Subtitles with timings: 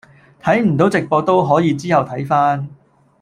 [0.41, 2.67] 睇唔到直播都可以之後睇返。